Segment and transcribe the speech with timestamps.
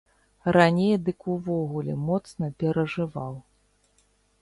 [0.55, 3.33] Раней дык увогуле моцна перажываў.